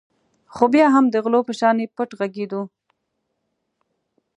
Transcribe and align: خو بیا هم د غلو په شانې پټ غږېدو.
خو 0.53 0.63
بیا 0.73 0.87
هم 0.95 1.05
د 1.09 1.15
غلو 1.23 1.39
په 1.47 1.53
شانې 1.59 1.85
پټ 1.95 2.09
غږېدو. 2.19 2.61